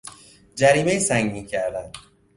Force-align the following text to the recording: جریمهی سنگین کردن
جریمهی 0.55 0.99
سنگین 0.99 1.45
کردن 1.47 1.91